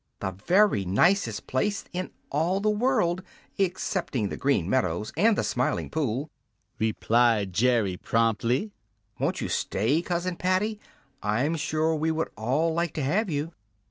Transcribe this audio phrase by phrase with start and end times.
[0.19, 3.21] "The very nicest place in all the world
[3.59, 6.31] excepting the Green Meadows and the Smiling Pool!"
[6.79, 8.71] replied Jerry promptly.
[9.19, 10.79] "Won't you stay, Cousin Paddy?
[11.21, 13.51] I'm sure we would all like to have you."